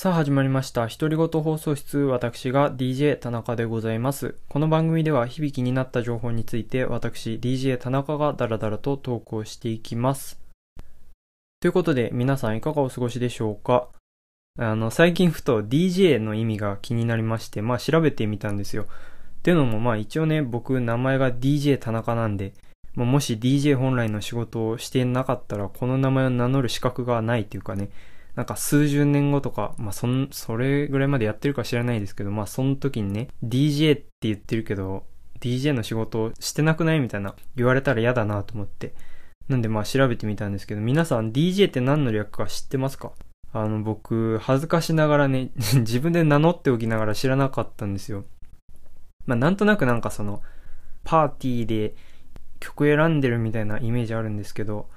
[0.00, 0.86] さあ始まりました。
[0.86, 4.36] 独り言放送室、私が DJ 田中でございます。
[4.48, 10.38] この番組では響きになった情報について、私 DJ 田中がダラダラと投稿していきます。
[11.58, 13.88] ということで、皆さんいかがお過ごしでしょうか？
[14.56, 18.84] あの、最近ふと DJ の意味が気になりまして、まあ調べてみたんですよ。
[18.84, 18.86] っ
[19.42, 22.52] ていうのも、まあ一応ね、僕名前が DJ 田中なんで、
[22.94, 27.90] まあ、もし DJ 本来の仕事をしてなかったら、この名前を名乗る資格がないというかね、
[28.38, 35.06] なんか数十年後とか、まあそん、それぐらいまでやってるか知らないですけど、まあその時にね、DJ って言ってるけど、
[35.40, 38.94] DJ の仕事をしてなくないみたいな言われたら嫌だなと思って。
[39.48, 43.10] なんでまあ調べてみたんですけど、皆さん DJ って何の略か知ってますか？
[43.52, 48.24] あの僕、恥ずかしながらね、 自分で名乗っておきながら知らなかったんですよ。
[49.26, 50.42] まあなんとなくなんかその、
[51.02, 51.96] パーティーで
[52.60, 54.88] 曲選んでるみたいなイメージあるんですけど、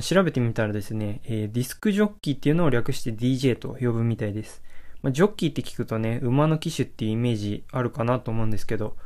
[0.00, 4.62] 調べてみたらですね、えーディスクジョッキーっていうのを略して DJ と呼ぶみたいです。
[5.02, 8.96] まあ、ジョッキーって聞くとね、馬の騎手っていうイメージあるかなと思うんですけど、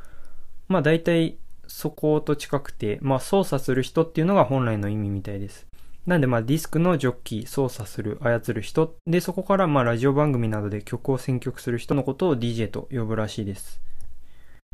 [0.68, 5.66] まあ大体そこと近くて、まあ操作する人っていうのが本来の意味みたいです。
[6.06, 13.80] なんでまあディスクのジョッキー、操作する、操る人、でそこからまあラジオ番組などで曲を選曲する人のことを DJ と呼ぶらしいです。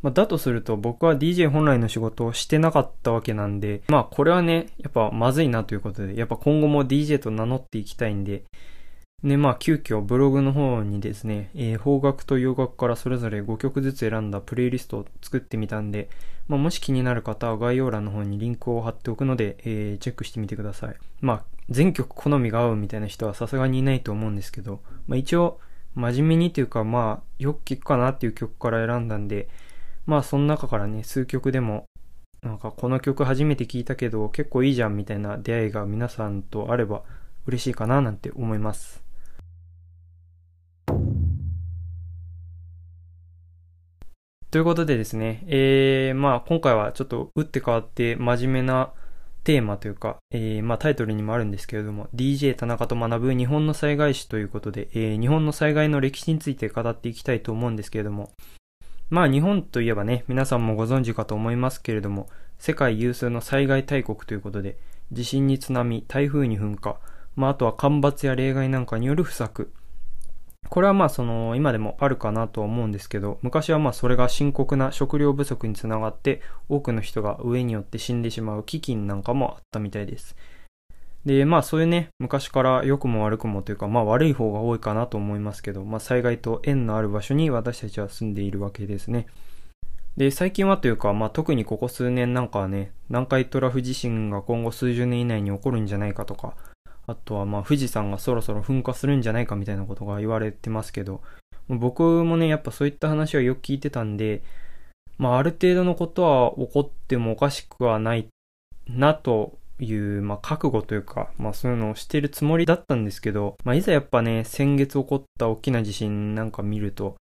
[0.02, 8.44] まあ、だとすると僕は DJ 本来の仕事をしてなかったわけなんで、まあこれはね、やっぱまずいなということで、やっぱ今後も DJ と名乗っていきたいんで、
[9.24, 16.08] ね、まあ急遽ブログの方にですね、えー邦楽と洋楽からそれぞれ5曲ずつ選んだプレイリストを作ってみたんで、
[16.46, 20.94] まあもし気になる方は概要欄の方にリンクを貼っておくので、えーチェックしてみてください。
[21.20, 25.58] まあ全曲好みが合うみたいな人はさすがにいないと思うんですけど、まあ一応
[25.96, 29.48] 真面目にというかまあよく聞くかなっていう曲から選んだんで、
[30.08, 31.84] まあその中からね、数曲でも、
[32.42, 37.02] なんかこの曲初めて聞いたけど結構いいじゃんみたいな出会いが皆さんとあれば
[37.46, 39.04] 嬉しいかななんて思います。
[44.50, 48.94] ということでですね、えー、まあ今回はちょっと打って変わって真面目な
[49.44, 58.30] テーマというか、えー、まあタイトルにもあるんですけれども、DJ 田中と学ぶ日本の災害史ということで、えー、日本の災害の歴史について語っていきたいと思うんですけれども、
[59.10, 64.76] まあ日本といえばね、皆さんもご存知かと思いますけれども、世界有数の災害大国ということで、
[65.12, 66.98] 地震に津波、台風に噴火、
[67.34, 69.72] まああとは干ばつや例外なんかによる不作。
[70.68, 80.36] これはまあその今でもあるかなとは思うんですけど、昔はまあそれが深刻な食料不足につながって、多くの人が上によって死んでしまう飢饉なんかもあったみたいです。
[81.28, 89.26] で、まあそういうね、昔から良くも悪くもというか、まあ悪い方が多いかなと思いますけど、まあ災害と縁のある場所に私たちは住んでいるわけですね。
[90.16, 96.54] で、最近はというか、まあ特にここ数年なんかはね、南海トラフ地震が今後数十年以内に起こるんじゃないかとか、
[97.06, 101.20] あとはまあ富士山がそろそろ噴火するんじゃないかみたいなことが言われてますけど、
[101.68, 104.42] 僕もね、やっぱそういった話はよく聞いてたんで、
[105.18, 108.28] まあある程度のことは起こってもおかしくはない
[108.88, 117.16] なという、まあ、覚悟というか、まあ、そういうのをしてるつもりだったんですけど、まあ、いざやっぱね、先月起こった大きな地震なんか見ると、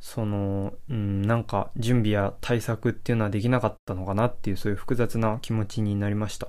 [0.00, 6.48] その、うん、なんか準備や対策っていうのはできなかったのかなっていう、そういう複雑な気持ちになりました。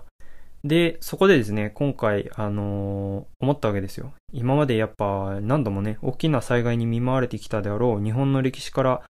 [0.63, 4.13] で、そこでですね、今回、あのー思ったわけですよ。
[4.31, 9.03] 今までやっぱ何度もね、大きな災害に見舞われてきたであろう日本の歴史から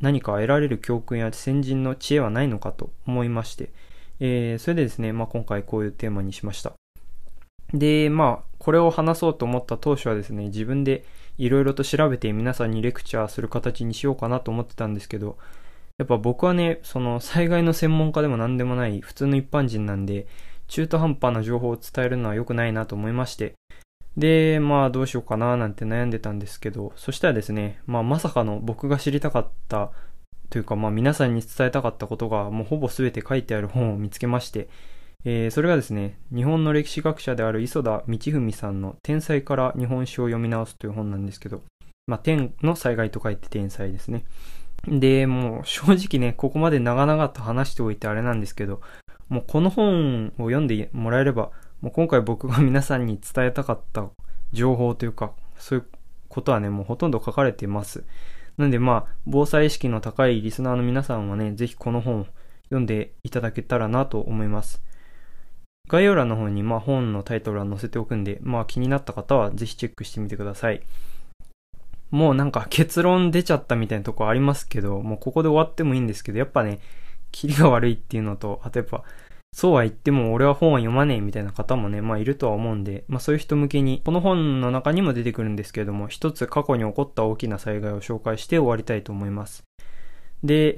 [0.00, 3.70] 何か得られる教訓や先人の知恵はないのかと思いまして、
[4.20, 6.72] えーそれでですね、まあ、今回こういうテーマにしました。
[7.72, 11.04] で、まあ、これを話そうと思った当初はですね、自分で
[11.38, 15.38] いろいろと調べて皆さんにレクチャーする形にしようかなと思ってたんですけど、
[15.98, 20.26] やっぱ僕はね、その災害の専門家でも何でもない普通の一般人なんで、
[20.66, 23.54] 中途半端な情報を伝えるのは良くないなと思いまして、
[24.16, 29.92] で、まあどうしようかななんて悩んでたんですけど、そしたらですね、まあまさかの僕が知りたかった
[30.50, 34.68] というか、まあ皆さんに伝えたかったことがもうほぼ全て書いてある本を見つけまして、
[35.24, 41.62] えーそれがですね、日本の歴史学者である磯田道文さんの天才から日本史を読み直すという本なんですけど、
[42.06, 44.24] まあ天の災害と書いて天才ですね。
[44.86, 48.80] で、もう正直ね、ここまで長々と話しておいてあれなんですけど、
[49.28, 54.08] もうこの本を読んでもらえれば、もう今回僕が皆さんに伝えたかった
[54.52, 55.86] 情報というか、そういう
[56.28, 58.04] ことはね、もうほとんど書かれています。
[58.60, 62.26] なんでまあ、防災意識の高いリスナーの皆さんはね、ぜひこの本を
[62.64, 64.82] 読んでいただけたらなと思います。
[65.88, 70.82] 概要欄の方にまあ本のタイトルは載せておくんで、まあ気になった方はぜひチェックしてみてください。
[72.10, 76.80] もうなんか結論出ちゃったみたいなとこありますけど、もうここで終わってもいいんですけど、やっぱね、
[77.32, 79.04] キリが悪いっていうのと、あとやっぱ、
[79.52, 89.64] そうは言っても俺は本は読まねえみたいな方もね、まあいるとは思うんで、まあそういう人向けに、この本の中にも出てくるんですけれども、一つ過去に起こった大きな災害を紹介して終わりたいと思います。
[90.42, 90.74] で、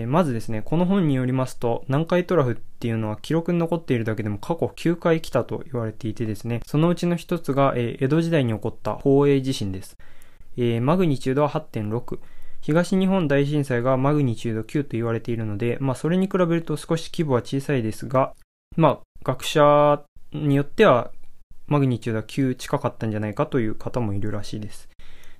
[0.00, 9.96] えー、まずですね、この本によりますと、南海トラフっていうのは記録に残っているだけでも過去9回来たと言われていてですね、そのうちの一つが、えー、江戸時代に起こった宝永地震です。
[10.56, 12.18] えー、マグニチュードは8.6。
[12.62, 18.34] 東日本大震災がマグニチュード9と言われているので、まあそれに比べると少し規模は小さいですが、
[18.76, 21.10] まあ学者によっては
[21.66, 24.88] マグニチュードは9近かったんじゃないかという方もいるらしいです。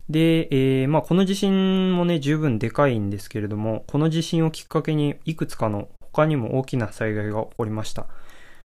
[0.08, 8.06] で、えー、まあこの地震もね十分でかいんですけれども、この地震をきっかけにいくつかの他にも大きな災害が起こりました。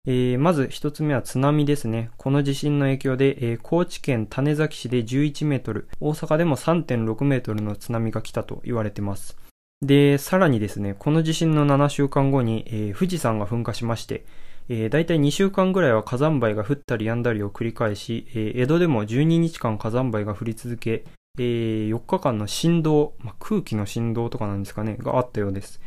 [0.09, 2.11] えー、まず一つ目は津波ですね。
[2.15, 9.37] この地震の影響で、えー、高知県種崎市で11メートル、大阪でも3.6メートルの津波が来たと言われています。
[9.81, 14.23] で、さらにですね、この地震の7週間後に、えー、富士山が噴火しまして、
[14.69, 21.03] えー、大体2週間ぐらいは火山灰が降ったり止んだりを繰り返し、えー、江戸でも12日間火山灰が降り続け、
[21.37, 25.81] えー、4日間の振動、まあ、空気の振動とかなんですかね、があったようです。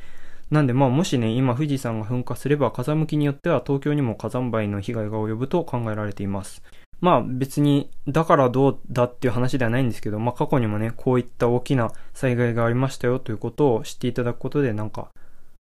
[0.51, 6.63] なんでまあもしね、今富士山が噴火すれば風向きによっては東京にも火山灰の被害が及ぶと考えられています。
[7.01, 15.09] まあ別にだからどうだっていう話ではないんですけど、まあ過去にもね、こういった大きな災害がありましたよということを知っていただくことでなんか、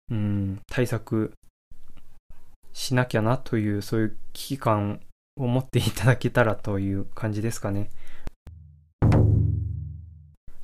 [0.09, 1.31] うん、対策
[2.73, 4.99] しなきゃなという、そういう危機感
[5.37, 7.89] を持っていただけたらという感じですかね。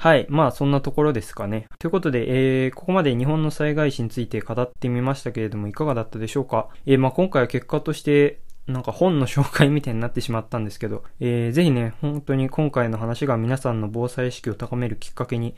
[0.07, 0.25] はい。
[0.29, 1.67] まあ、そんなところですかね。
[1.79, 6.69] ということで、えー、ここまで日本の災害史について語ってみましたけれども、いかがだったでしょうか？
[6.85, 15.55] えー、まあ、今回は結果として、なんか本の紹介みたいになってしまったんですけど、えー、ぜひね、本当に今回の話が皆さんの防災意識を高めるきっかけに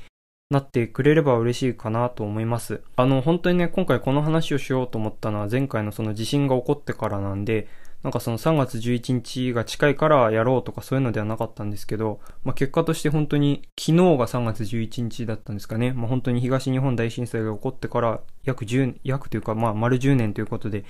[0.50, 2.82] なってくれれば嬉しいかなと思います。
[2.96, 7.68] あの、本当にね、今回この話をしようと思ったのは前回のその地震が起こってからなんで、
[8.04, 15.92] なんかその3月11日が近いからやろうとかそういうのではなかったんですけど、まあ、結果として本当に昨日が3月11日だったんですかね。
[15.92, 20.86] まあ、本当に東日本大震災が起こってから約10、約というかまあ丸10年ということで、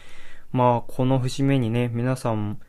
[0.52, 2.60] まあこの節目にね、皆さん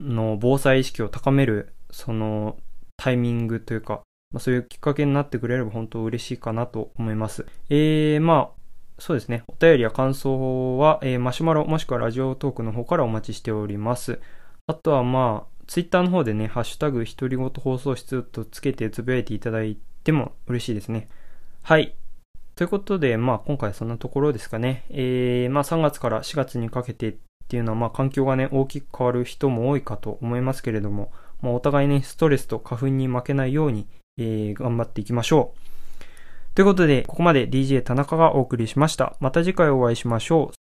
[0.00, 2.58] の防災意識を高めるその
[2.96, 7.44] タイミングというか、まあ、そういうきっかけになってくれれば本当嬉しいかなと思います。
[7.70, 8.57] えー、まあ
[8.98, 9.44] そうですね。
[9.46, 14.20] お便りや感想は、えー、マシュマロもしくはラジオトークの方からお待ちしております。
[14.66, 21.08] あとはまあ、ツイッターの方でね、ハッシュタグ、独り言放送室とつけてつぶやいていただいても嬉しいですね。
[21.62, 21.94] はい。
[22.56, 24.84] ということで、まあ今回そんなところですかね。
[24.90, 27.16] えー、まあ3月から4月にかけてっ
[27.48, 33.86] ていうのは、まあ環境がね、大きく変わる人も多いかと思いますけれども、まあお互いね、ストレスと花粉に負けないように、
[34.16, 35.77] えー、頑張っていきましょう。
[36.58, 39.16] ということで、ここまで DJ 田中がお送りしました。
[39.20, 40.67] また次回お会いしましょう。